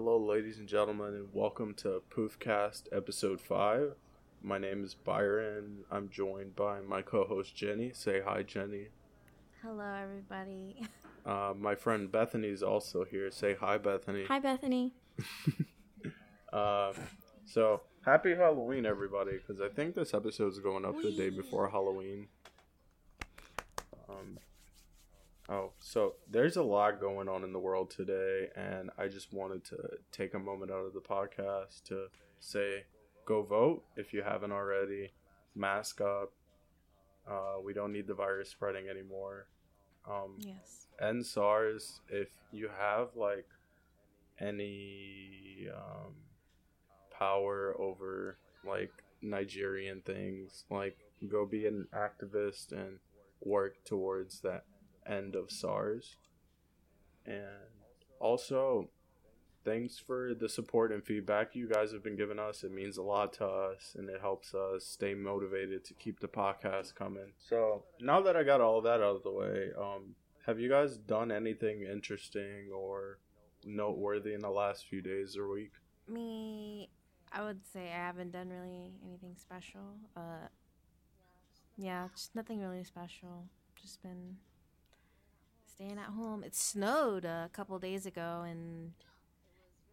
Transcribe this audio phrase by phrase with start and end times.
[0.00, 3.96] Hello, ladies and gentlemen, and welcome to Poofcast episode 5.
[4.44, 5.78] My name is Byron.
[5.90, 7.90] I'm joined by my co host Jenny.
[7.92, 8.90] Say hi, Jenny.
[9.60, 10.86] Hello, everybody.
[11.26, 13.28] Uh, my friend Bethany is also here.
[13.32, 14.24] Say hi, Bethany.
[14.26, 14.94] Hi, Bethany.
[16.52, 16.92] Uh,
[17.44, 21.68] so, happy Halloween, everybody, because I think this episode is going up the day before
[21.68, 22.28] Halloween.
[24.08, 24.38] Um,
[25.48, 29.64] oh, so there's a lot going on in the world today, and I just wanted
[29.66, 29.76] to
[30.12, 32.06] take a moment out of the podcast to
[32.40, 32.84] say
[33.24, 35.10] go vote if you haven't already.
[35.54, 36.32] Mask up.
[37.28, 39.48] Uh, we don't need the virus spreading anymore.
[40.08, 40.86] Um, Yes.
[41.00, 43.46] end SARS if you have like
[44.40, 46.14] any um,
[47.10, 50.96] power over like Nigerian things, like
[51.28, 52.98] go be an activist and
[53.42, 54.64] work towards that
[55.08, 56.16] end of SARS.
[57.26, 57.44] And
[58.20, 58.88] also,
[59.64, 62.64] thanks for the support and feedback you guys have been giving us.
[62.64, 66.28] It means a lot to us and it helps us stay motivated to keep the
[66.28, 67.32] podcast coming.
[67.38, 70.14] So, now that I got all that out of the way, um,
[70.46, 73.18] have you guys done anything interesting or
[73.64, 75.72] noteworthy in the last few days or week?
[76.08, 76.88] Me,
[77.32, 79.98] I would say I haven't done really anything special.
[80.16, 80.48] Uh,
[81.76, 83.44] yeah, just nothing really special.
[83.80, 84.36] Just been
[85.78, 86.42] staying at home.
[86.42, 88.92] It snowed a couple days ago, and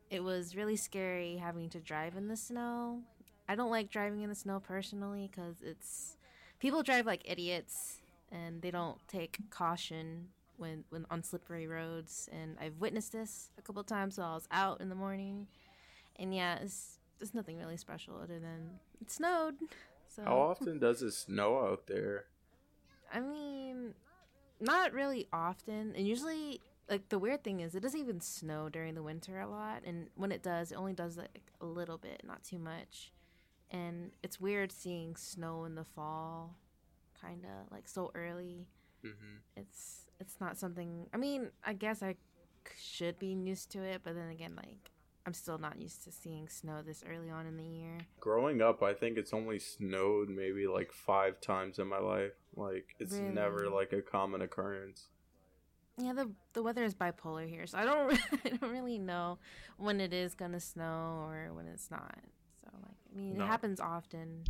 [0.10, 3.02] it was really scary having to drive in the snow.
[3.48, 6.18] I don't like driving in the snow personally because it's
[6.60, 12.30] people drive like idiots and they don't take caution when when on slippery roads.
[12.32, 15.46] And I've witnessed this a couple times while I was out in the morning.
[16.16, 19.56] And yeah, it's there's nothing really special other than it snowed.
[20.08, 22.26] So How often does it snow out there?
[23.12, 23.96] I mean,
[24.66, 25.94] not really often.
[25.96, 29.48] And usually, like the weird thing is, it doesn't even snow during the winter a
[29.48, 29.84] lot.
[29.86, 33.14] And when it does, it only does like a little bit, not too much.
[33.72, 36.56] And it's weird seeing snow in the fall,
[37.22, 38.68] kind of like so early.
[39.04, 41.08] hmm It's it's not something.
[41.14, 42.16] I mean, I guess I
[42.80, 44.92] should be used to it, but then again, like
[45.26, 47.98] I'm still not used to seeing snow this early on in the year.
[48.20, 52.34] Growing up, I think it's only snowed maybe like five times in my life.
[52.56, 55.08] Like, it's never like a common occurrence.
[55.98, 58.14] Yeah, the the weather is bipolar here, so I don't
[58.46, 59.40] I don't really know
[59.78, 62.18] when it is gonna snow or when it's not.
[62.62, 63.46] So like, I mean, No.
[63.46, 64.44] it happens often.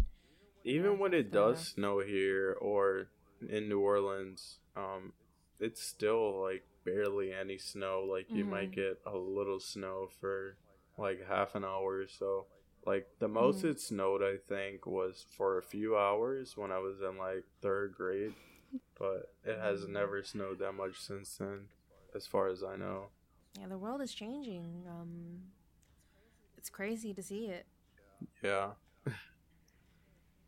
[0.63, 1.67] Even Yeah, when it does enough.
[1.67, 3.07] snow here or
[3.47, 5.13] in New Orleans, um,
[5.59, 8.03] it's still like barely any snow.
[8.09, 8.75] Like you might Mhm.
[8.75, 10.57] get a little snow for
[10.97, 12.45] like half an hour or so.
[12.85, 13.71] Like the most Mhm.
[13.71, 17.95] it snowed, I think, was for a few hours when I was in like third
[17.95, 18.33] grade,
[18.97, 19.89] but it has Mhm.
[19.89, 21.69] never snowed that much since then,
[22.15, 23.09] as far as I know.
[23.59, 24.85] Yeah, the world is changing.
[24.87, 25.51] Um,
[26.57, 27.65] it's crazy to see it.
[28.43, 28.71] Yeah.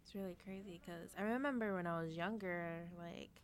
[0.04, 3.42] It's really crazy because I remember when I was younger, like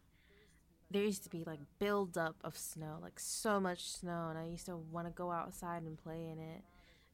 [0.91, 4.65] there used to be like buildup of snow, like so much snow, and I used
[4.67, 6.63] to want to go outside and play in it.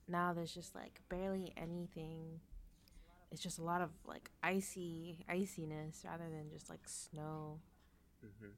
[0.09, 2.41] Now there's just like barely anything.
[3.31, 7.59] It's just a lot of like icy iciness rather than just like snow.
[8.21, 8.51] hmm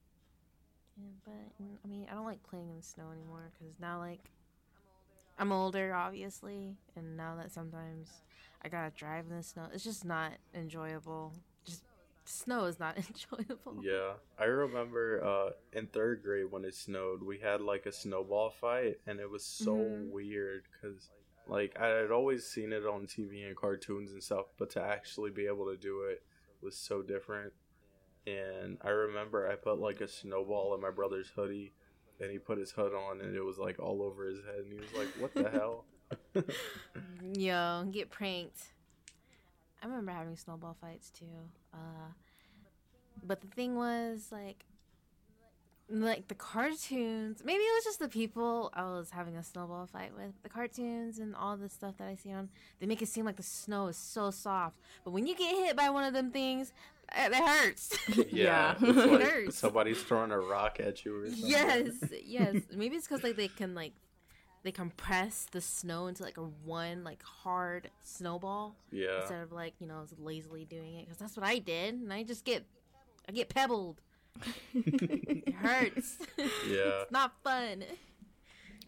[0.98, 4.00] Yeah, but mm, I mean, I don't like playing in the snow anymore because now
[4.00, 4.30] like
[5.38, 8.22] I'm older, obviously, and now that sometimes
[8.62, 11.34] I gotta drive in the snow, it's just not enjoyable.
[11.66, 11.84] Just
[12.26, 12.98] snow is not
[13.40, 13.86] enjoyable.
[13.86, 18.50] Yeah, I remember uh, in third grade when it snowed, we had like a snowball
[18.52, 20.12] fight, and it was so Mhm.
[20.12, 21.10] weird because
[21.52, 25.32] like I had always seen it on TV and cartoons and stuff, but to actually
[25.32, 26.24] be able to do it
[26.62, 27.52] was so different.
[28.26, 31.74] And I remember I put like a snowball in my brother's hoodie,
[32.22, 34.72] and he put his hood on, and it was like all over his head, and
[34.72, 35.84] he was like, "What the hell?"
[37.38, 38.62] Yo, get pranked.
[39.84, 41.26] I remember having snowball fights too.
[41.74, 42.14] Uh,
[43.26, 44.64] but the thing was like,
[45.92, 47.42] like the cartoons.
[47.44, 50.32] Maybe it was just the people I was having a snowball fight with.
[50.44, 52.50] The cartoons and all the stuff that I see on,
[52.80, 54.78] they make it seem like the snow is so soft.
[55.04, 56.72] But when you get hit by one of them things,
[57.12, 57.98] eh, it, it hurts.
[58.18, 58.76] Yeah, Yeah.
[58.82, 59.58] it's It hurts.
[59.58, 61.46] somebody's throwing a rock at you or something.
[61.50, 61.88] yes,
[62.26, 62.56] yes.
[62.74, 63.94] Maybe it's because like they can like
[64.64, 69.22] they compress the snow into like a one like hard snowball Yeah.
[69.22, 72.24] instead of like you know lazily doing it because that's what I did and I
[72.24, 72.64] just get
[73.28, 74.02] I get pebbled.
[74.74, 76.18] It hurts.
[76.38, 77.02] Yeah.
[77.02, 77.84] it's not fun.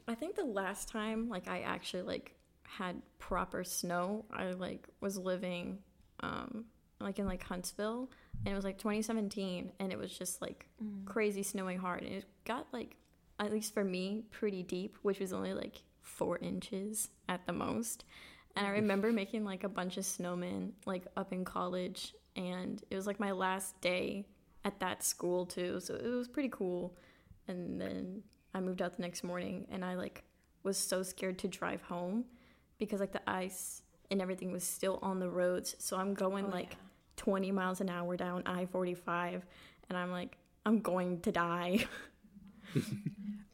[0.08, 5.18] I think the last time like I actually like had proper snow, I like was
[5.18, 5.80] living
[6.22, 6.66] um
[7.00, 8.10] like in like Huntsville
[8.46, 10.68] and it was like 2017 and it was just like
[11.06, 12.96] crazy snowing hard and it got like
[13.40, 18.06] at least for me pretty deep, which was only like four inches at the most.
[18.56, 22.96] And I remember making like a bunch of snowmen like up in college, and it
[22.96, 24.26] was like my last day
[24.66, 26.96] at that school too, so it was pretty cool.
[27.48, 28.24] And then
[28.54, 30.24] I moved out the next morning, and I like
[30.64, 32.26] was so scared to drive home
[32.78, 33.82] because like the ice
[34.12, 35.76] and everything was still on the roads.
[35.80, 36.78] So I'm going Oh, like yeah.
[37.18, 39.46] 20 miles an hour down I 45,
[39.90, 41.86] and I'm like, I'm going to die.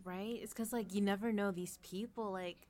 [0.03, 0.39] Right?
[0.41, 2.31] It's because like you never know these people.
[2.31, 2.67] Like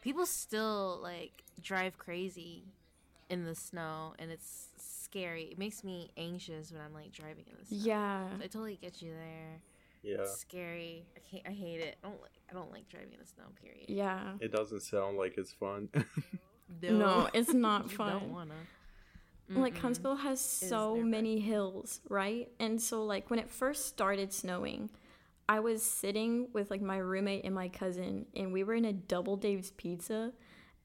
[0.00, 2.64] people still like drive crazy
[3.30, 4.68] in the snow, and it's
[5.12, 5.42] scary.
[5.52, 7.78] It makes me anxious when I'm like driving in the snow.
[7.84, 8.24] yeah.
[8.42, 9.60] I totally get you there.
[10.02, 10.22] Yeah.
[10.22, 11.04] It's scary.
[11.16, 11.42] I can't.
[11.46, 11.96] I hate it.
[12.02, 12.30] I don't like.
[12.50, 13.44] I don't like driving in the snow.
[13.62, 13.86] Period.
[13.88, 14.32] Yeah.
[14.40, 15.88] It doesn't sound like it's fun.
[16.80, 18.12] No, it's not You fun.
[18.12, 18.54] Don't wanna.
[19.50, 19.78] like Mm-mm.
[19.78, 21.06] Huntsville has so never.
[21.06, 22.48] many hills, right?
[22.58, 24.88] And so like when it first started snowing,
[25.48, 28.92] I was sitting with like my roommate and my cousin and we were in a
[28.94, 30.32] double Dave's pizza.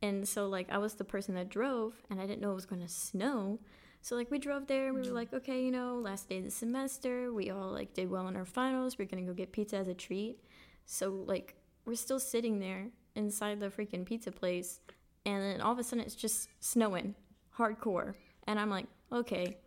[0.02, 2.66] And so like I was the person that drove and I didn't know it was
[2.66, 3.60] going to snow.
[4.08, 5.16] So like we drove there and we were mm-hmm.
[5.16, 8.38] like, okay, you know, last day of the semester, we all like did well in
[8.38, 8.98] our finals.
[8.98, 10.40] We're to go get pizza as a treat.
[10.86, 14.80] So like we're still sitting there inside the freaking pizza place
[15.26, 17.16] and then all of a sudden it's just snowing
[17.58, 18.14] hardcore.
[18.48, 19.58] And i'm like okay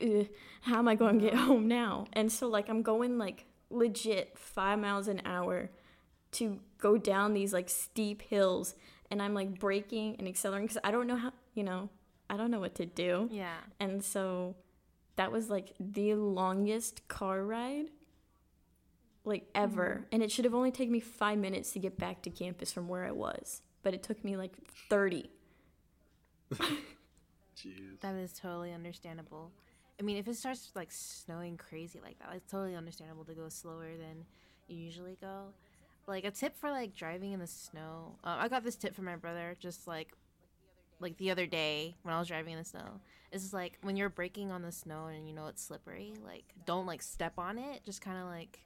[0.00, 0.28] ugh,
[0.62, 2.06] how am i going to get home now?
[2.14, 5.70] And so like i'm going like legit five miles an hour
[6.32, 8.76] to go down these like steep hills
[9.10, 11.88] and i'm like braking and accelerating because i don't know how you know
[12.30, 13.56] i don't know what to do Yeah.
[13.80, 14.56] and so
[15.16, 17.86] that was like the longest car ride
[19.26, 20.04] like ever.
[20.12, 22.88] And it should have only taken me five minutes to get back to campus from
[22.88, 23.62] where I was.
[23.82, 24.52] But it took me like
[24.90, 25.30] 30.
[27.56, 28.00] Jeez.
[28.00, 29.52] That is totally understandable.
[29.98, 33.48] I mean, if it starts like snowing crazy like that, it's totally understandable to go
[33.48, 34.24] slower than
[34.68, 35.54] you usually go.
[36.06, 38.16] Like a tip for like driving in the snow.
[38.24, 40.12] Uh, I got this tip from my brother just like
[41.00, 43.00] like the other day when I was driving in the snow.
[43.32, 46.86] It's like when you're braking on the snow and you know it's slippery, like don't
[46.86, 47.84] like step on it.
[47.84, 48.60] Just kind of like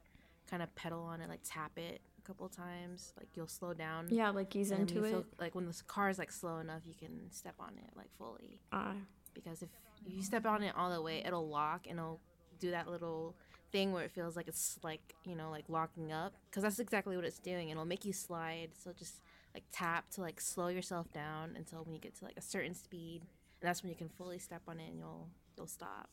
[0.49, 3.13] kind of pedal on it, like tap it a couple times.
[3.17, 4.07] Like you'll slow down.
[4.09, 5.09] Yeah, like ease into it.
[5.11, 8.09] feel- like when the car is like slow enough, you can step on it like
[8.17, 8.93] fully Ah,
[9.33, 9.69] because if
[10.05, 12.19] you step on it all the way, it'll lock and it'll
[12.59, 13.35] do that little
[13.71, 17.15] thing where it feels like it's like you know like locking up because that's exactly
[17.15, 17.69] what it's doing.
[17.69, 18.69] It'll make you slide.
[18.81, 19.21] So just
[19.53, 22.73] like tap to like slow yourself down until when you get to like a certain
[22.73, 23.21] speed,
[23.61, 26.09] and that's when you can fully step on it and you'll you'll stop.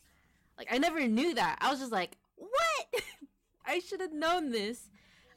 [0.59, 1.59] Like I never knew that.
[1.61, 3.03] I was just like, what?
[3.67, 4.89] I should have known this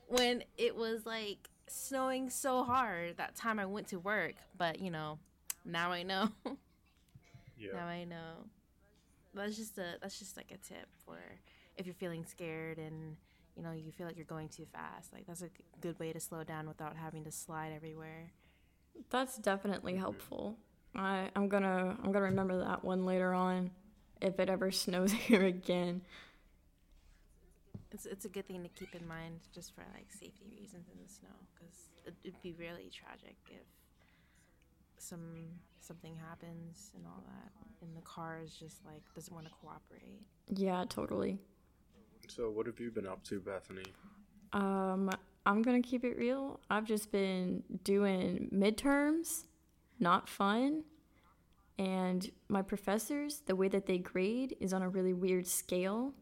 [0.08, 4.36] when it was like snowing so hard that time I went to work.
[4.58, 5.20] But you know,
[5.66, 6.30] now I know.
[7.60, 7.74] Yeah.
[7.74, 8.46] Now I know.
[9.34, 11.18] That's just a that's just like a tip for
[11.76, 13.18] if you're feeling scared and
[13.56, 15.14] you know you feel like you're going too fast.
[15.14, 15.50] Like that's a
[15.82, 18.32] good way to slow down without having to slide everywhere.
[19.10, 20.02] that's definitely mm-hmm.
[20.02, 20.58] helpful.
[20.96, 23.72] I, I'm gonna I'm gonna remember that one later on
[24.22, 26.02] if it ever snows here again.
[27.92, 31.02] It's it's a good thing to keep in mind just for like safety reasons in
[31.02, 31.76] the snow because
[32.06, 33.66] it, it'd be really tragic if
[34.98, 35.48] some
[35.80, 37.52] something happens and all that
[37.82, 40.22] and the car is just like doesn't want to cooperate.
[40.50, 41.40] Yeah, totally.
[42.30, 43.84] So, what have you been up to, Bethany?
[44.54, 45.10] Um,
[45.46, 46.60] I'm gonna keep it real.
[46.70, 49.46] I've just been doing midterms,
[50.00, 50.84] not fun.
[51.80, 56.14] And my professors, the way that they grade is on a really weird scale.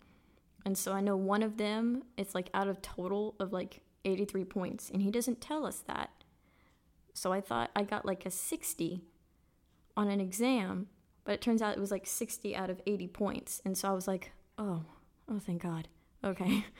[0.65, 4.45] And so I know one of them, it's like out of total of like 83
[4.45, 6.11] points, and he doesn't tell us that.
[7.13, 9.01] So I thought I got like a 60
[9.97, 10.87] on an exam,
[11.25, 13.61] but it turns out it was like 60 out of 80 points.
[13.65, 14.83] And so I was like, oh,
[15.27, 15.87] oh, thank God.
[16.23, 16.65] Okay.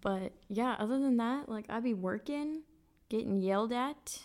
[0.00, 2.62] But yeah, other than that, like I'd be working,
[3.08, 4.20] getting yelled at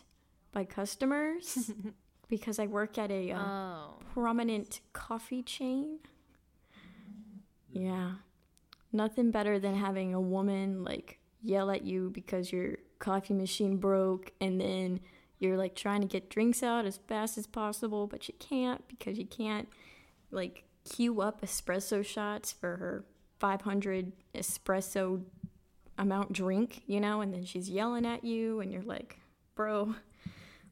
[0.52, 1.72] by customers
[2.30, 5.98] because I work at a uh, Oh, prominent coffee chain.
[7.72, 8.12] Yeah.
[8.92, 14.32] Nothing better than having a woman like yell at you because your coffee machine broke
[14.40, 15.00] and then
[15.40, 19.18] you're like trying to get drinks out as fast as possible, but you can't because
[19.18, 19.68] you can't
[20.32, 23.04] like queue up espresso shots for her
[23.44, 25.22] 500 espresso
[25.98, 29.20] amount drink, you know, and then she's yelling at you and you're like,
[29.54, 29.96] "Bro,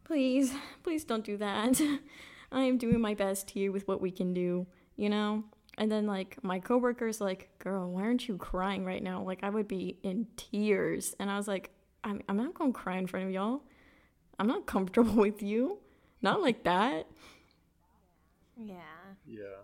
[0.06, 1.82] please, please don't do that.
[2.54, 5.44] I am doing my best here with what we can do, you know?
[5.78, 9.50] And then like my coworker's like, "Girl, why aren't you crying right now?" Like I
[9.50, 11.72] would be in tears, and I was like,
[12.06, 13.64] "I'm I'm not going to cry in front of y'all.
[14.40, 15.80] I'm not comfortable with you.
[16.22, 17.08] Not like that."
[18.56, 18.76] yeah.
[19.28, 19.60] Yeah.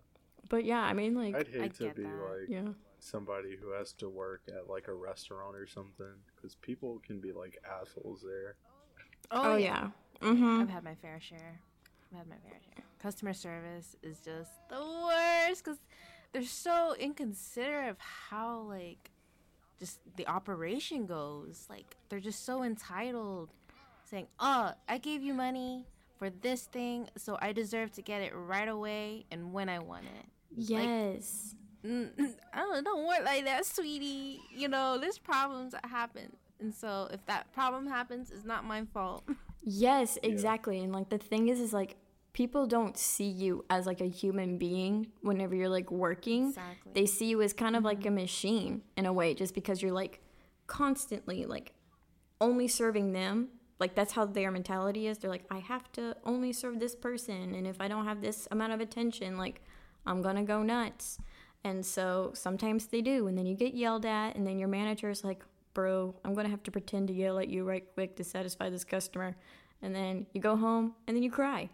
[0.49, 2.09] But yeah, I mean like I'd hate I to get be that.
[2.09, 2.73] like yeah.
[2.99, 7.31] Somebody who has to work at like a restaurant or something because people can be
[7.31, 8.55] like assholes there.
[9.31, 9.89] Oh, yeah.
[10.21, 10.61] Mm-hmm.
[10.61, 11.59] I've had my fair share.
[12.11, 12.83] I've had my fair share.
[12.99, 15.79] Customer service is just the worst because
[16.33, 19.11] they're so inconsiderate of how like
[19.79, 21.67] just the operation goes.
[21.69, 23.53] Like they're just so entitled,
[24.05, 25.85] saying, "Oh, I gave you money
[26.17, 30.05] for this thing, so I deserve to get it right away and when I want
[30.05, 30.25] it."
[30.55, 31.53] Yes.
[31.53, 31.66] Mm,
[32.53, 34.39] I don't don't work like that, sweetie.
[34.53, 38.85] You know, there's problems that happen, and so if that problem happens, it's not my
[38.93, 39.23] fault.
[39.69, 40.79] Yes, exactly.
[40.79, 41.97] And like the thing is is like
[42.31, 46.49] people don't see you as like a human being whenever you're like working.
[46.49, 46.91] Exactly.
[46.93, 48.15] They see you as kind of like a mm-hmm.
[48.15, 50.21] machine in a way just because you're like
[50.67, 51.73] constantly like
[52.39, 53.49] only serving them.
[53.77, 55.17] Like that's how their mentality is.
[55.17, 58.47] They're like I have to only serve this person and if I don't have this
[58.51, 59.61] amount of attention like
[60.05, 61.17] I'm going to go nuts.
[61.63, 65.09] And so sometimes they do and then you get yelled at and then your manager
[65.09, 65.43] is like
[65.77, 68.83] bro, I'm gonna have to pretend to yell at you right quick to satisfy this
[68.83, 69.35] customer.
[69.83, 71.69] And then you go home and then you cry.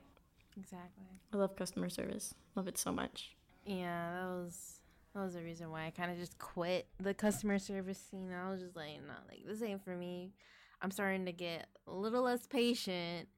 [0.59, 1.05] exactly.
[1.33, 2.35] I love customer service.
[2.55, 3.37] Love it so much.
[3.65, 4.81] Yeah, that was
[5.15, 8.29] that was the reason why I kind of just quit the customer service scene.
[8.33, 10.33] I was just like, no, like this ain't for me.
[10.81, 13.29] I'm starting to get a little less patient.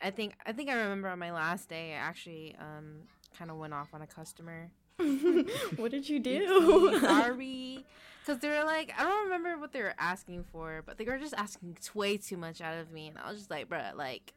[0.00, 3.56] I think I think I remember on my last day, I actually um kind of
[3.58, 4.70] went off on a customer.
[5.76, 6.98] what did you do?
[7.00, 7.84] Sorry,
[8.20, 11.18] because they were like, I don't remember what they were asking for, but they were
[11.18, 14.34] just asking way too much out of me, and I was just like, bruh, like.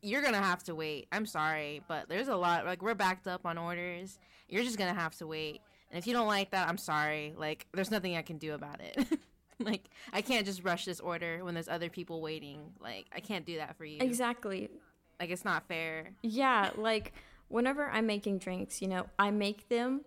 [0.00, 1.08] You're gonna have to wait.
[1.10, 2.64] I'm sorry, but there's a lot.
[2.64, 4.20] Like we're backed up on orders.
[4.48, 5.60] You're just gonna have to wait.
[5.90, 7.34] And if you don't like that, I'm sorry.
[7.36, 9.18] Like, there's nothing I can do about it.
[9.58, 12.60] like, I can't just rush this order when there's other people waiting.
[12.80, 13.98] Like, I can't do that for you.
[14.00, 14.70] exactly.
[15.18, 16.10] Like, it's not fair.
[16.22, 17.12] Yeah, like
[17.48, 20.02] whenever I'm making drinks, you know, I make them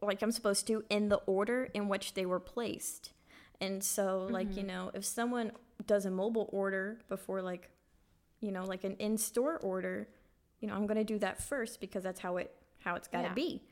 [0.00, 3.12] like I'm supposed to in the order in which they were placed.
[3.60, 5.52] And so, like, you know, if someone
[5.86, 7.70] does a mobile order before, like,
[8.40, 10.08] you know, like an in-store order,
[10.60, 13.34] you know, I'm gonna do that first because that's how it how it's gotta Yeah.
[13.34, 13.62] be.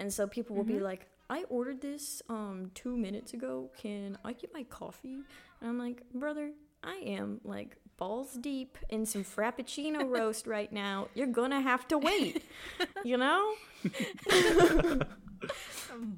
[0.00, 3.70] And so people will be like, I ordered this um two minutes ago.
[3.76, 5.18] Can I get my coffee?
[5.60, 6.52] And I'm like, brother,
[6.86, 11.08] I am like balls deep in some frappuccino roast right now.
[11.14, 12.42] You're gonna have to wait.
[13.04, 13.54] you know?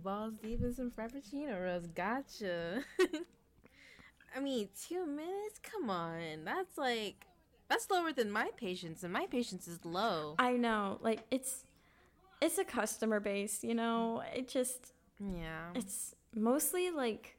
[0.03, 1.95] Balls deep in some Frappuccino roast.
[1.95, 2.83] Gotcha.
[4.37, 5.61] I mean, two minutes?
[5.63, 6.45] Come on.
[6.45, 7.27] That's like,
[7.69, 10.35] that's lower than my patience, and my patience is low.
[10.39, 10.99] I know.
[11.01, 11.65] Like it's
[12.41, 14.23] it's a customer base, you know?
[14.35, 15.71] It just Yeah.
[15.75, 17.37] it's mostly like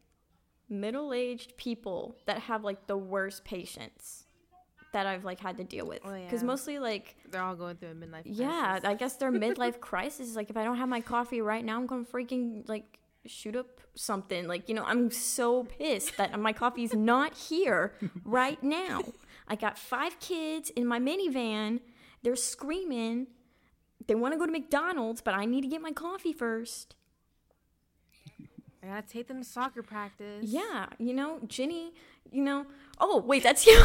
[0.70, 4.26] middle-aged people that have like the worst patience
[4.94, 6.00] that I've like had to deal with.
[6.04, 6.48] Oh, Cuz yeah.
[6.48, 8.40] mostly like They're all going through a midlife crisis.
[8.40, 11.64] yeah, I guess their midlife crisis is like if I don't have my coffee right
[11.64, 14.48] now, I'm to freaking like shoot up something.
[14.48, 19.02] Like, you know, I'm so pissed that my coffee's not here right now.
[19.48, 21.82] I got five kids in my minivan.
[22.24, 23.28] They're screaming.
[24.08, 26.96] They want to go to McDonald's, but I need to get my coffee first.
[28.84, 30.44] I gotta take them to soccer practice.
[30.46, 31.94] Yeah, you know, Ginny,
[32.32, 32.66] you know.
[33.00, 33.78] Oh, wait, that's you.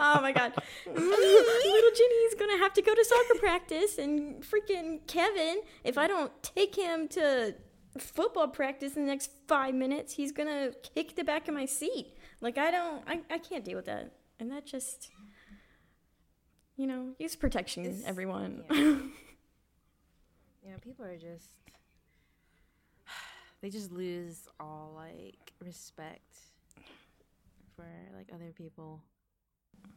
[0.00, 0.52] oh my god.
[0.86, 6.32] Little Ginny's gonna have to go to soccer practice, and freaking Kevin, if I don't
[6.42, 7.54] take him to
[7.98, 12.16] football practice in the next five minutes, he's gonna kick the back of my seat.
[12.40, 14.12] Like, I don't, I, I can't deal with that.
[14.40, 15.10] And that just,
[16.76, 18.64] you know, use protection, It's- everyone.
[20.64, 21.48] You know, people are just
[23.60, 26.38] they just lose all like respect
[27.76, 29.02] for like other people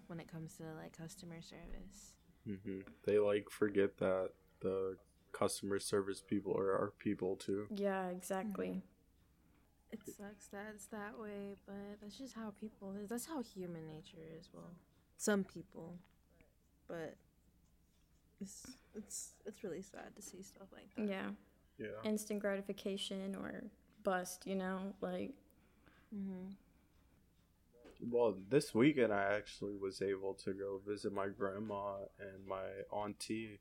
[0.07, 2.13] when it comes to like customer service.
[2.45, 4.31] hmm They like forget that
[4.61, 4.97] the
[5.31, 7.67] customer service people are our people too.
[7.75, 8.83] yeah, exactly.
[9.91, 13.09] It sucks that it's that way, but that's just how people is.
[13.09, 14.49] That's how human nature is.
[14.53, 14.71] Well,
[15.17, 15.97] some people,
[16.87, 17.15] but
[18.45, 21.07] it's it's it's really sad to see stuff like that.
[21.07, 21.29] Yeah.
[21.77, 22.09] Yeah.
[22.09, 23.65] instant gratification or
[24.03, 24.93] bust, you know?
[25.01, 25.33] Like,
[26.15, 26.51] Mm-hmm.
[28.09, 33.59] Well, this weekend I actually was able to go visit my grandma and my auntie,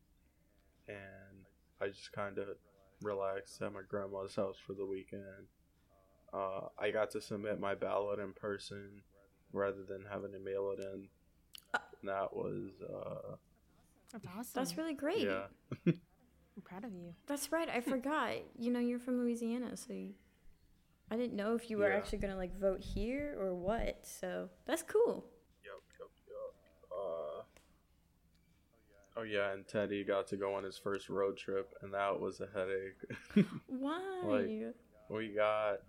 [0.87, 1.47] and
[1.81, 2.49] I just kind of
[3.03, 5.49] relaxed at my grandma's house for the weekend.
[6.33, 9.03] Uh, I got to submit my ballot in person
[9.53, 11.09] rather than having to mail it in.
[11.75, 13.37] And that was, uh,
[14.15, 14.51] That's awesome.
[14.55, 15.21] that's really great.
[15.27, 15.43] yeah.
[15.87, 17.13] I'm proud of you.
[17.27, 17.69] That's right.
[17.69, 18.31] I forgot.
[18.59, 20.11] you know, you're from Louisiana, so you,
[21.11, 21.97] I didn't know if you were Yeah.
[21.97, 24.07] actually going to like vote here or what.
[24.07, 25.27] So that's cool.
[25.65, 26.93] Yep, yep, yep.
[26.93, 27.43] Uh,
[29.17, 32.41] oh yeah, and Teddy got to go on his first road trip, and that was
[32.41, 33.47] a headache.
[33.67, 34.01] Why?
[34.25, 34.75] Like-
[35.11, 35.81] we got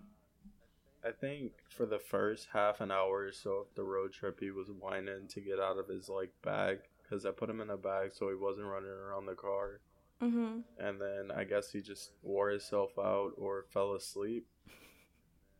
[1.05, 4.50] I think for the first half an hour or so of the road trip, he
[4.51, 7.78] was whining to get out of his like bag because I put him in a
[7.78, 9.80] bag so he wasn't running around the car.
[10.22, 10.60] Mm-hmm.
[10.80, 14.48] And then I guess he just wore himself out or fell asleep.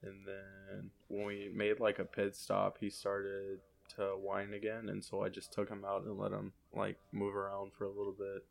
[0.02, 3.60] And then when we made like a pit stop, he started
[3.98, 7.36] to whine again, and so I just took him out and let him like move
[7.36, 8.46] around for a little bit.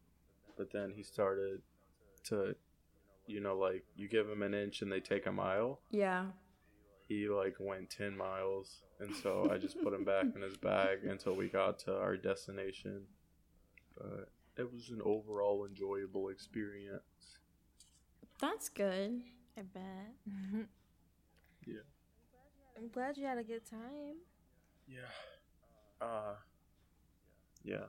[0.57, 1.61] But then he started
[2.25, 2.55] to,
[3.27, 5.81] you know, like you give him an inch and they take a mile.
[5.91, 6.27] Yeah.
[7.09, 11.05] He like went ten miles, and so I just put him back in his bag
[11.05, 13.03] until we got to our destination.
[13.97, 17.03] But it was an overall enjoyable experience.
[18.41, 19.23] That's good.
[19.57, 20.15] I bet.
[21.67, 21.77] Yeah.
[22.77, 24.17] I'm glad you had a good time.
[24.87, 25.09] Yeah.
[25.99, 26.35] Uh
[27.63, 27.87] Yeah.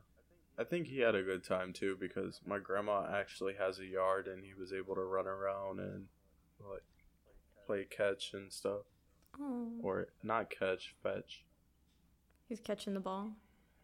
[0.58, 4.28] I think he had a good time too because my grandma actually has a yard
[4.28, 6.06] and he was able to run around and
[6.62, 6.84] like
[7.66, 8.86] play catch and stuff.
[9.40, 9.68] Oh.
[9.82, 11.44] Or not catch, fetch.
[12.48, 13.32] He's catching the ball.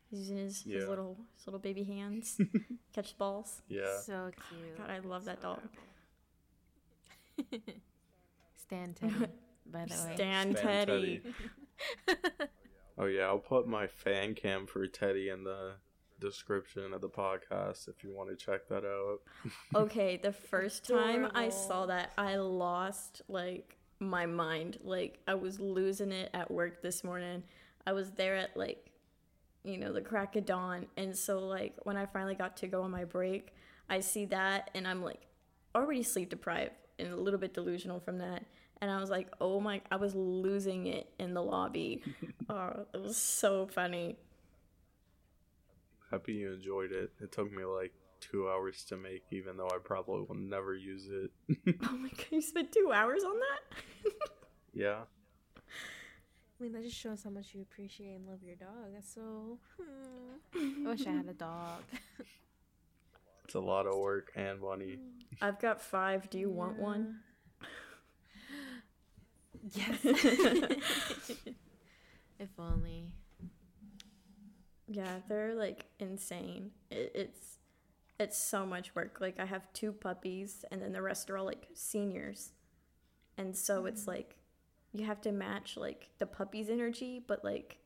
[0.09, 2.39] He's using his, his little his little baby hands
[2.93, 3.61] catch the balls.
[3.69, 3.99] Yeah.
[4.03, 4.77] So cute.
[4.77, 5.61] God, I love that dog.
[8.55, 9.27] Stan Teddy,
[9.71, 10.15] by the way.
[10.15, 11.21] Stan Stan Teddy.
[12.97, 15.73] Oh yeah, I'll put my fan cam for Teddy in the
[16.19, 19.19] description of the podcast if you want to check that out.
[19.73, 24.77] Okay, the first time I saw that, I lost like my mind.
[24.83, 27.43] Like I was losing it at work this morning.
[27.85, 28.91] I was there at like
[29.63, 30.87] you know, the crack of dawn.
[30.97, 33.53] And so like when I finally got to go on my break,
[33.89, 35.21] I see that and I'm like
[35.75, 38.43] already sleep deprived and a little bit delusional from that.
[38.81, 42.01] And I was like, "Oh my, I was losing it in the lobby."
[42.49, 44.17] oh, it was so funny.
[46.09, 47.11] Happy you enjoyed it.
[47.21, 51.09] It took me like two hours to make, even though I probably will never use
[51.09, 51.31] it.
[51.83, 54.13] Oh my god, you spent 2 hours on that?
[54.73, 54.99] yeah.
[55.57, 58.93] I mean, that just shows how much you appreciate and love your dog.
[58.93, 59.57] That's so.
[60.55, 60.87] hmm.
[60.87, 61.81] I wish I had a dog.
[63.45, 64.99] It's a lot of work and money.
[65.41, 66.29] I've got 5.
[66.29, 67.19] Do you want one?
[69.73, 69.97] Yes.
[72.39, 73.07] if only.
[74.87, 76.71] Yeah, they're like insane.
[76.89, 77.57] It, it's
[78.21, 79.17] it's so much work.
[79.19, 82.51] Like I have two puppies, and then the rest are all like seniors,
[83.37, 83.87] and so mm-hmm.
[83.87, 84.35] it's like
[84.93, 87.77] you have to match like the puppy's energy, but like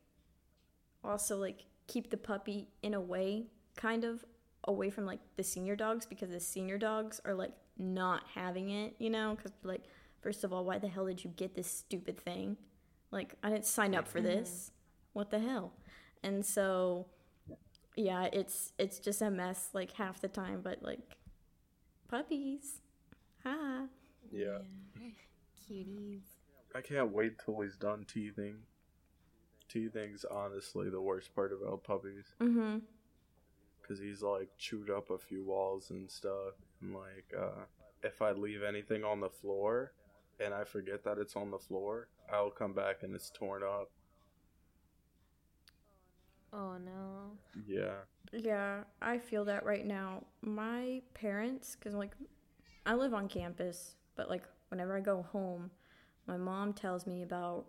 [1.03, 3.45] also like keep the puppy in a way
[3.75, 4.25] kind of
[4.67, 8.95] away from like the senior dogs because the senior dogs are like not having it,
[8.97, 9.35] you know?
[9.35, 9.83] Because like
[10.21, 12.57] first of all, why the hell did you get this stupid thing?
[13.11, 14.27] Like I didn't sign up for mm-hmm.
[14.27, 14.71] this.
[15.13, 15.73] What the hell?
[16.25, 17.05] and so
[17.95, 21.17] yeah it's it's just a mess like half the time but like
[22.10, 22.79] puppies
[23.43, 23.88] ha
[24.31, 24.60] Yeah.
[25.69, 26.21] Cuties.
[26.75, 28.58] I can't wait till he's done teething.
[29.69, 32.25] Teething's honestly the worst part about puppies.
[32.39, 32.79] mm-hmm
[33.81, 36.53] Because he's like chewed up a few walls and stuff.
[36.81, 37.63] And like, uh,
[38.03, 39.93] if I leave anything on the floor
[40.39, 43.89] and I forget that it's on the floor, I'll come back and it's torn up.
[46.55, 47.31] Oh no.
[47.67, 47.95] Yeah.
[48.31, 52.11] yeah i feel that right now my parents because like
[52.85, 55.71] i live on campus but like whenever i go home
[56.27, 57.65] my mom tells me about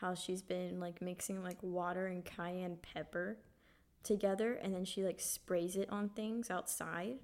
[0.00, 3.38] how she's been like mixing like water and cayenne pepper
[4.02, 7.16] together and then she like sprays it on things outside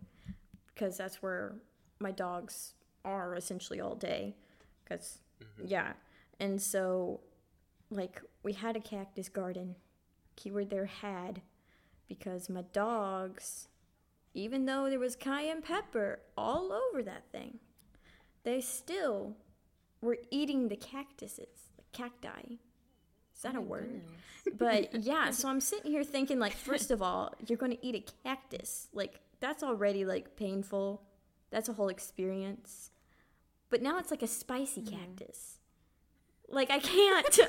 [0.72, 1.56] because that's where
[2.00, 2.74] my dogs
[3.04, 4.34] are essentially all day
[4.82, 5.66] because mm-hmm.
[5.68, 5.92] yeah
[6.40, 7.20] and so
[7.90, 9.74] like we had a cactus garden
[10.36, 11.42] keyword there had
[12.08, 13.68] because my dogs
[14.32, 17.58] even though there was cayenne pepper all over that thing
[18.44, 19.36] they still
[20.00, 22.58] were eating the cactuses the cacti.
[23.34, 24.02] Is that a oh word?
[24.58, 27.94] but yeah so i'm sitting here thinking like first of all you're going to eat
[27.94, 28.88] a cactus.
[28.92, 31.02] Like that's already like painful.
[31.50, 32.90] That's a whole experience.
[33.70, 34.96] But now it's like a spicy mm-hmm.
[34.96, 35.53] cactus
[36.48, 37.38] like i can't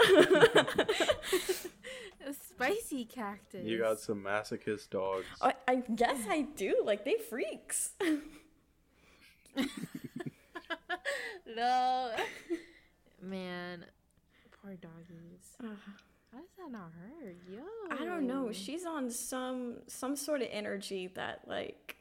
[2.27, 3.63] A spicy cactus.
[3.63, 5.25] You got some masochist dogs.
[5.39, 7.91] I, I guess i do like they freaks
[11.55, 12.11] no.
[13.21, 13.85] Man,
[14.61, 15.55] poor doggies.
[15.63, 15.69] Ugh.
[16.31, 17.37] How does that not hurt?
[17.49, 17.61] Yo.
[17.91, 18.51] I don't know.
[18.51, 21.95] She's on some some sort of energy that like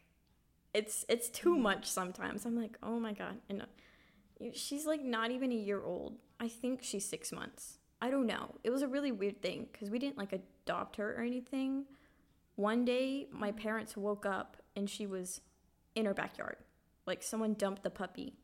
[0.72, 2.44] it's it's too much sometimes.
[2.44, 3.66] I'm like, "Oh my god." And uh,
[4.54, 6.16] she's like not even a year old.
[6.40, 7.79] I think she's 6 months.
[8.01, 8.57] I don't know.
[8.64, 11.87] It was a really weird thing cuz we didn't like adopt her or anything.
[12.57, 15.40] One day my parents woke up and she was
[15.94, 16.57] in her backyard.
[17.07, 18.35] Like someone dumped the puppy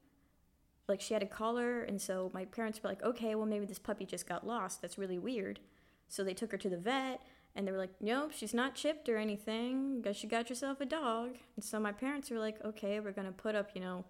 [0.91, 3.79] like she had a collar, and so my parents were like, okay, well maybe this
[3.79, 4.83] puppy just got lost.
[4.83, 5.61] That's really weird.
[6.09, 7.23] So they took her to the vet,
[7.55, 10.03] and they were like, nope, she's not chipped or anything.
[10.03, 11.37] Guess you got yourself a dog.
[11.55, 14.05] And so my parents were like, okay, we're gonna put up, you know,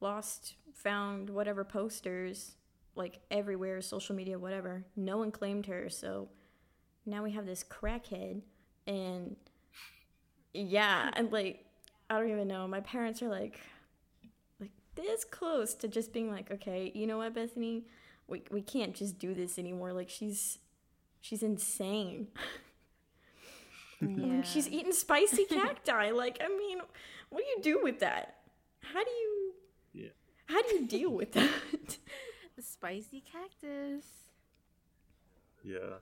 [0.00, 2.56] lost, found, whatever posters,
[2.94, 4.84] like everywhere, social media, whatever.
[4.96, 6.28] No one claimed her, so
[7.06, 8.42] now we have this crackhead,
[8.86, 9.36] and
[10.52, 11.64] yeah, and like
[12.08, 12.66] I don't even know.
[12.66, 13.60] My parents are like,
[14.60, 17.84] like this close to just being like, okay, you know what, Bethany,
[18.26, 19.92] we we can't just do this anymore.
[19.92, 20.58] Like she's
[21.20, 22.28] she's insane.
[24.02, 24.40] Yeah.
[24.42, 26.10] She's eating spicy cacti.
[26.12, 26.78] Like, I mean,
[27.28, 28.36] what do you do with that?
[28.80, 29.52] How do you
[29.92, 30.08] Yeah.
[30.46, 31.50] how do you deal with that?
[32.62, 34.04] Spicy cactus.
[35.64, 35.98] Yeah.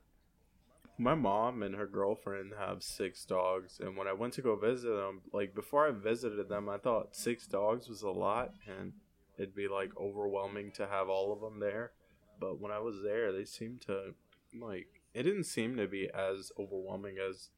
[0.98, 4.88] My mom and her girlfriend have six dogs, and when I went to go visit
[4.88, 8.92] them, like before I visited them, I thought six dogs was a lot, and
[9.36, 11.92] it'd be like overwhelming to have all of them there.
[12.40, 14.14] But when I was there, they seemed to
[14.58, 17.50] like it didn't seem to be as overwhelming as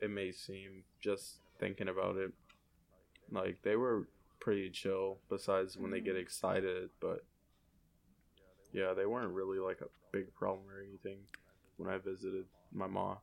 [0.00, 2.32] it may seem just thinking about it.
[3.30, 4.08] Like they were
[4.40, 6.22] pretty chill, besides when they get mm-hmm.
[6.22, 7.24] excited, but
[8.72, 11.18] yeah, they weren't really like a big problem or anything
[11.76, 13.18] when I visited my mom.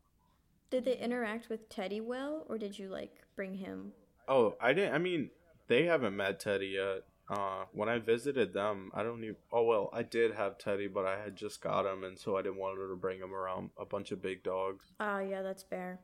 [0.69, 3.93] Did they interact with Teddy well, or did you like bring him?
[4.27, 4.93] Oh, I didn't.
[4.93, 5.29] I mean,
[5.67, 7.03] they haven't met Teddy yet.
[7.29, 9.35] Uh, when I visited them, I don't even.
[9.51, 12.41] Oh well, I did have Teddy, but I had just got him, and so I
[12.41, 14.85] didn't want her to bring him around a bunch of big dogs.
[14.99, 15.99] Ah, yeah, that's fair.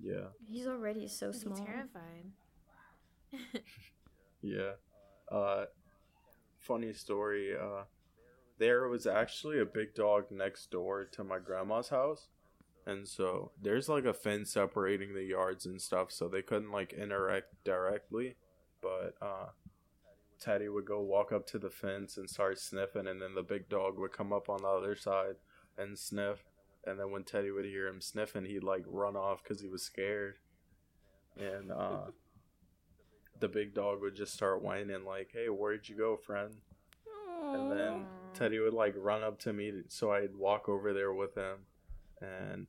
[0.00, 1.56] Yeah, He's already so I'd small.
[1.56, 2.30] terrified.
[4.42, 4.72] yeah.
[5.30, 5.64] Uh,
[6.58, 7.54] funny story.
[7.56, 7.82] Uh,
[8.58, 12.28] there was actually a big dog next door to my grandma's house,
[12.86, 16.92] and so there's like a fence separating the yards and stuff, so they couldn't like
[16.92, 18.36] interact directly.
[18.80, 19.48] But uh,
[20.40, 23.68] Teddy would go walk up to the fence and start sniffing, and then the big
[23.68, 25.36] dog would come up on the other side
[25.76, 26.44] and sniff.
[26.86, 29.82] And then when Teddy would hear him sniffing, he'd like run off because he was
[29.82, 30.36] scared.
[31.36, 32.06] And uh,
[33.38, 36.54] the big dog would just start whining, like, "Hey, where'd you go, friend?"
[37.52, 38.06] And then.
[38.34, 41.56] Teddy would like run up to me, so I'd walk over there with him.
[42.20, 42.66] And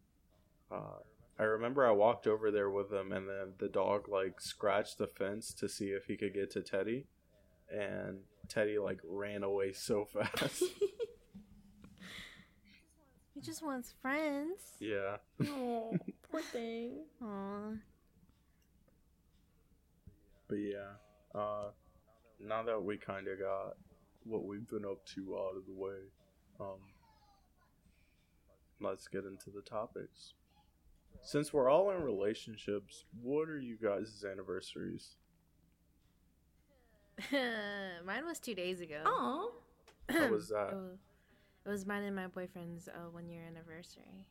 [0.72, 1.00] uh,
[1.38, 5.08] I remember I walked over there with him, and then the dog like scratched the
[5.08, 7.06] fence to see if he could get to Teddy,
[7.72, 10.64] and Teddy like ran away so fast.
[13.36, 14.60] He just wants friends.
[14.82, 15.16] yeah,
[15.48, 15.96] oh,
[16.30, 17.06] poor thing.
[17.24, 17.72] Aw.
[20.50, 20.96] but yeah.
[21.34, 21.70] Uh,
[22.46, 23.78] now that we kind of got
[24.24, 25.98] what we've been up to out of the way,
[26.60, 26.80] um,
[28.82, 30.34] let's get into the topics.
[31.22, 35.16] Since we're all in relationships, what are you guys' anniversaries?
[37.32, 39.02] mine was two days ago.
[39.06, 39.52] Oh,
[40.10, 40.70] How was that?
[40.72, 41.00] It was,
[41.66, 44.28] it was mine and my boyfriend's uh, one year anniversary.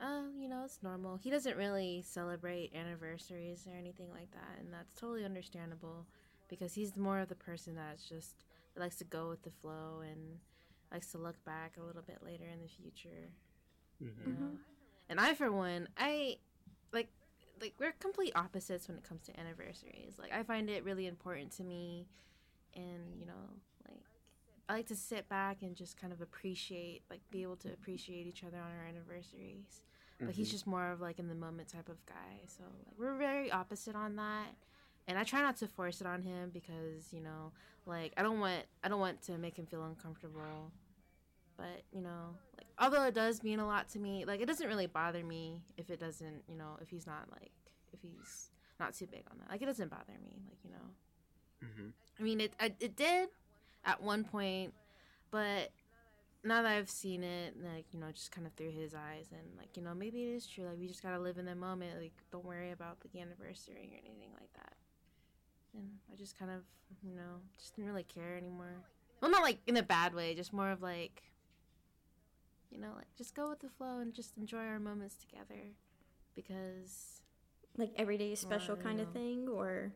[0.00, 1.16] Um, you know, it's normal.
[1.16, 6.06] He doesn't really celebrate anniversaries or anything like that, and that's totally understandable
[6.48, 8.44] because he's more of the person that's just
[8.76, 10.38] that likes to go with the flow and
[10.92, 13.30] likes to look back a little bit later in the future.
[14.02, 14.26] Mhm.
[14.26, 14.58] You know?
[15.08, 16.38] And I, for one, I
[16.92, 17.08] like
[17.60, 20.18] like we're complete opposites when it comes to anniversaries.
[20.18, 22.06] Like I find it really important to me,
[22.74, 23.48] and you know,
[23.88, 24.02] like
[24.68, 28.26] I like to sit back and just kind of appreciate, like, be able to appreciate
[28.26, 29.82] each other on our anniversaries.
[30.18, 30.52] But he's Mhm.
[30.52, 32.42] just more of like in the moment type of guy.
[32.46, 34.54] So like we're very opposite on that.
[35.08, 37.52] And I try not to force it on him because, you know,
[37.86, 40.72] like I don't want I don't want to make him feel uncomfortable.
[41.56, 44.66] But, you know, like although it does mean a lot to me, like it doesn't
[44.66, 47.52] really bother me if it doesn't, you know, if he's not like
[47.92, 49.50] if he's not too big on that.
[49.50, 51.66] Like it doesn't bother me, like, you know.
[51.66, 51.92] Mhm.
[52.18, 53.28] I mean, it I, it did
[53.84, 54.74] at one point,
[55.30, 55.70] but
[56.44, 59.56] now that I've seen it, like you know, just kind of through his eyes, and
[59.56, 60.64] like you know, maybe it is true.
[60.64, 61.98] Like we just gotta live in the moment.
[62.00, 64.74] Like don't worry about the anniversary or anything like that.
[65.76, 66.62] And I just kind of,
[67.02, 68.74] you know, just didn't really care anymore.
[69.20, 71.22] Well, not like in a bad way, just more of like,
[72.70, 75.60] you know, like just go with the flow and just enjoy our moments together,
[76.34, 77.22] because
[77.76, 79.92] like everyday is special Well, kind of thing, or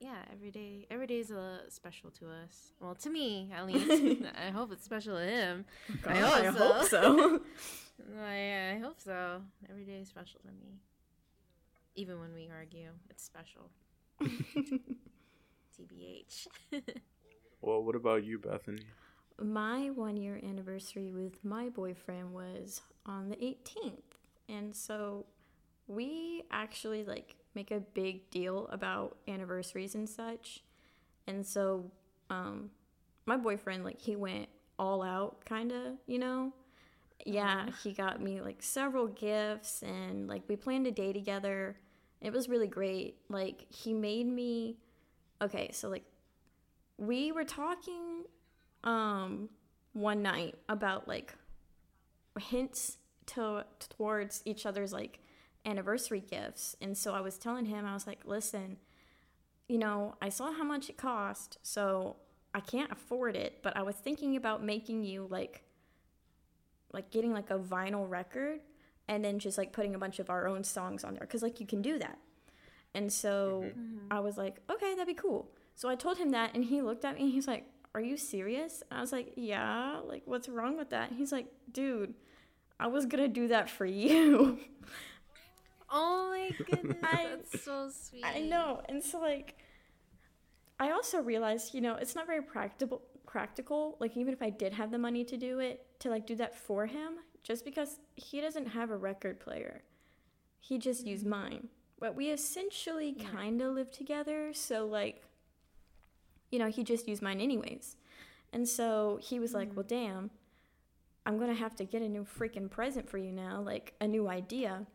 [0.00, 2.72] yeah, every day, every day is uh, special to us.
[2.80, 4.22] Well, to me at least.
[4.36, 5.64] I hope it's special to him.
[6.06, 6.88] I God, hope so.
[6.88, 7.40] so.
[8.18, 9.42] I, I hope so.
[9.70, 10.80] Every day is special to me.
[11.94, 13.70] Even when we argue, it's special.
[15.82, 16.82] TBH.
[17.60, 18.82] Well, what about you, Bethany?
[19.40, 24.18] my one year anniversary with my boyfriend was on the 18th.
[24.48, 25.26] And so
[25.86, 30.62] we actually like make a big deal about anniversaries and such.
[31.26, 31.90] And so
[32.30, 32.70] um
[33.26, 36.52] my boyfriend like he went all out kind of, you know.
[37.24, 41.76] Yeah, he got me like several gifts and like we planned a day together.
[42.20, 43.16] It was really great.
[43.28, 44.76] Like he made me
[45.42, 46.04] Okay, so like
[46.98, 48.24] we were talking
[48.84, 49.48] um
[49.92, 51.34] one night about like
[52.38, 53.64] hints to
[53.96, 55.18] towards each other's like
[55.66, 56.76] anniversary gifts.
[56.80, 58.78] And so I was telling him I was like, "Listen,
[59.68, 62.16] you know, I saw how much it cost, so
[62.54, 65.62] I can't afford it, but I was thinking about making you like
[66.92, 68.60] like getting like a vinyl record
[69.08, 71.58] and then just like putting a bunch of our own songs on there cuz like
[71.58, 72.18] you can do that.
[72.94, 73.80] And so mm-hmm.
[73.80, 74.06] Mm-hmm.
[74.10, 77.04] I was like, "Okay, that'd be cool." So I told him that and he looked
[77.04, 80.48] at me and he's like, "Are you serious?" And I was like, "Yeah, like what's
[80.48, 82.14] wrong with that?" And he's like, "Dude,
[82.78, 84.58] I was going to do that for you."
[85.90, 88.24] Oh my goodness, I- that's so sweet.
[88.24, 88.82] I know.
[88.88, 89.56] And so like
[90.80, 94.72] I also realized, you know, it's not very practical practical, like even if I did
[94.74, 98.40] have the money to do it, to like do that for him, just because he
[98.40, 99.82] doesn't have a record player.
[100.60, 101.30] He just used mm-hmm.
[101.30, 101.68] mine.
[102.02, 103.28] But we essentially Yeah.
[103.30, 105.22] kind of live together, so like
[106.50, 107.96] you know, he just used mine anyways.
[108.52, 110.30] And so he was like, "Well, damn,
[111.24, 114.08] I'm going to have to get a new freaking present for you now, like a
[114.08, 114.86] new idea."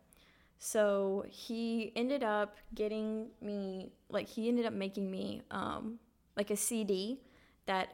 [0.60, 6.00] So he ended up getting me like he ended up making me um
[6.36, 7.22] like a CD
[7.67, 7.88] that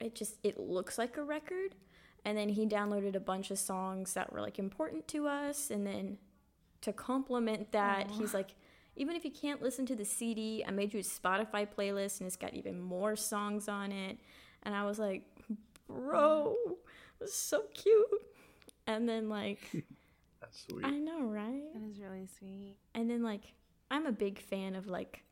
[0.00, 1.74] it just it looks like a record
[2.24, 5.86] and then he downloaded a bunch of songs that were like important to us and
[5.86, 6.18] then
[6.82, 8.18] to complement that Aw.
[8.18, 8.54] he's like
[8.96, 12.26] even if you can't listen to the CD I made you a Spotify playlist and
[12.26, 14.18] it's got even more songs on it
[14.62, 15.22] and I was like
[15.86, 16.56] bro
[17.18, 18.22] that's so cute
[18.86, 19.58] and then like
[20.40, 20.84] That's sweet.
[20.86, 22.76] I know right That is really sweet.
[22.94, 23.52] and then like
[23.90, 25.24] I'm a big fan of like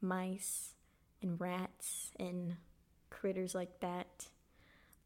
[0.00, 0.74] mice
[1.22, 2.56] and rats and
[3.10, 4.26] critters like that.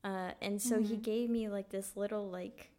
[0.04, 1.02] Uh, and so he Mhm.
[1.02, 2.70] gave me like this little like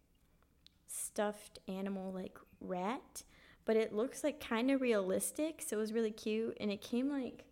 [0.88, 3.24] stuffed animal like rat,
[3.65, 7.10] but it looks like kind of realistic, so it was really cute and it came
[7.10, 7.45] like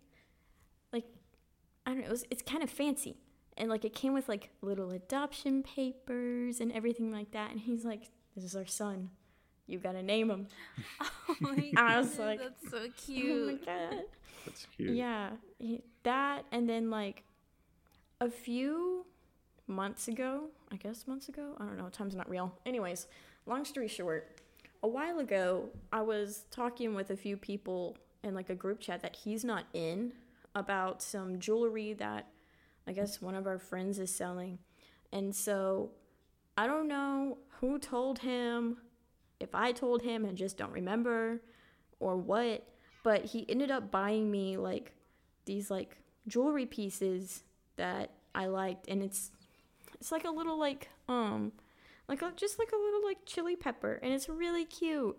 [0.92, 1.04] like
[1.86, 3.16] I don't know, it was it's kind of fancy.
[3.56, 7.84] And like it came with like little adoption papers and everything like that and he's
[7.84, 9.10] like this is our son.
[9.66, 10.46] You got to name him.
[11.28, 13.66] Oh my I was like, that's so Oh my cute.
[13.66, 14.02] god.
[14.46, 14.94] That's cute.
[14.94, 17.22] Yeah, he- that and then like
[18.20, 19.04] a few
[19.66, 22.52] months ago, I guess months ago, I don't know, time's not real.
[22.64, 23.06] Anyways,
[23.46, 24.40] long story short,
[24.82, 29.02] a while ago, I was talking with a few people in like a group chat
[29.02, 30.12] that he's not in
[30.54, 32.28] about some jewelry that
[32.86, 34.58] I guess one of our friends is selling.
[35.12, 35.90] And so
[36.56, 38.78] I don't know who told him,
[39.40, 41.42] if I told him and just don't remember
[42.00, 42.66] or what,
[43.02, 44.92] but he ended up buying me like
[45.44, 47.42] these like jewelry pieces
[47.76, 49.30] that I liked and it's
[49.94, 51.52] it's like a little like um
[52.08, 55.16] like just like a little like chili pepper and it's really cute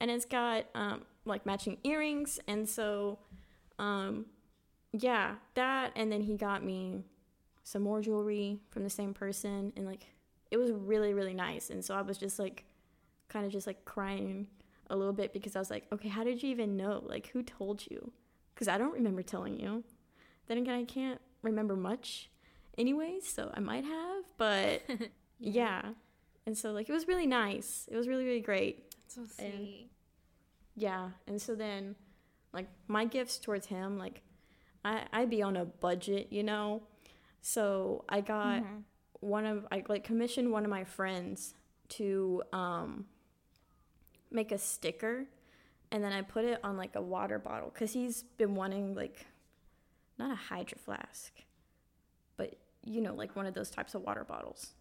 [0.00, 3.18] and it's got um like matching earrings and so
[3.78, 4.26] um
[4.92, 7.04] yeah that and then he got me
[7.62, 10.06] some more jewelry from the same person and like
[10.50, 12.64] it was really really nice and so I was just like
[13.28, 14.48] kind of just like crying
[14.90, 17.02] a little bit because I was like, okay, how did you even know?
[17.06, 18.12] Like, who told you?
[18.54, 19.84] Because I don't remember telling you.
[20.48, 22.28] Then again, I can't remember much
[22.76, 24.82] anyways, so I might have, but
[25.38, 25.82] yeah.
[26.50, 27.86] And so, like, it was really nice.
[27.92, 28.90] It was really, really great.
[28.90, 29.88] That's so sweet.
[30.74, 31.10] Yeah.
[31.28, 31.94] And so then,
[32.52, 34.22] like, my gifts towards him, like,
[34.84, 36.82] I, I'd be on a budget, you know?
[37.40, 38.82] So I got Mhm.
[39.20, 41.54] one of I like commissioned one of my friends
[41.90, 43.06] to um
[44.32, 45.26] make a sticker
[45.92, 49.26] and then I put it on like a water bottle cuz he's been wanting like
[50.18, 51.44] not a hydro flask
[52.36, 54.74] but you know like one of those types of water bottles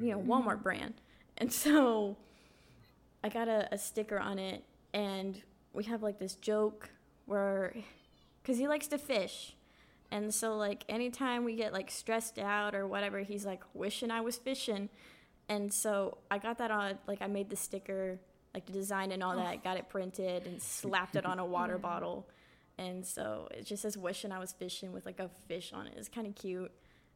[0.00, 0.30] you know mm-hmm.
[0.30, 0.94] Walmart brand
[1.38, 2.16] and so
[3.22, 5.40] I got a, a sticker on it and
[5.72, 6.90] we have like this joke
[7.26, 7.74] where
[8.44, 9.54] cuz he likes to fish
[10.14, 14.20] and so like anytime we get like stressed out or whatever, he's like wishing I
[14.20, 14.88] was fishing.
[15.48, 18.20] And so I got that on like I made the sticker,
[18.54, 19.36] like the design and all oh.
[19.38, 22.28] that, got it printed and slapped it on a water bottle.
[22.78, 25.94] And so it just says wishing I was fishing with like a fish on it.
[25.96, 26.70] It's kind of cute.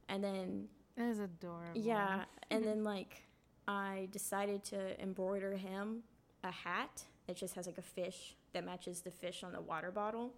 [0.09, 0.67] And then
[0.99, 1.81] That is adorable.
[1.81, 3.23] yeah, and then like
[3.69, 6.03] I decided to embroider him
[6.43, 9.93] a hat that just has like a fish that matches the fish on the water
[9.93, 10.33] bottle.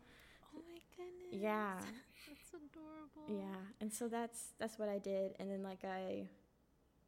[0.55, 1.43] Oh my goodness.
[1.43, 1.75] Yeah.
[2.29, 3.43] That's adorable.
[3.43, 6.29] Yeah, and so that's that's what I did, and then like I,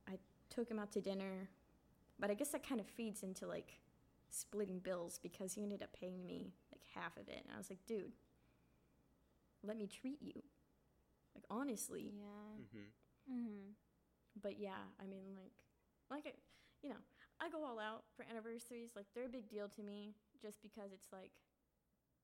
[0.09, 0.17] I
[0.49, 1.49] took him out to dinner,
[2.19, 3.81] but I guess that kind of feeds into like
[4.31, 7.69] splitting bills because he ended up paying me like half of it, and I was
[7.69, 8.13] like, dude,
[9.63, 10.43] let me treat you.
[11.35, 12.13] Like honestly.
[12.15, 12.63] Yeah.
[12.63, 12.89] Mm-hmm.
[13.31, 13.75] Mm-hmm.
[14.41, 15.57] But yeah, I mean like
[16.11, 16.35] like I,
[16.83, 17.03] you know,
[17.41, 18.93] I go all out for anniversaries.
[18.97, 21.33] Like they're a big deal to me just because it's like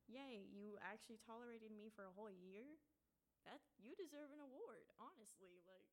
[0.08, 2.78] yay, you actually tolerated me for a whole year.
[3.46, 5.64] That you deserve an award, honestly.
[5.64, 5.88] Like